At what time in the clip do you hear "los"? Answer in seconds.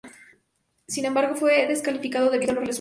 2.55-2.59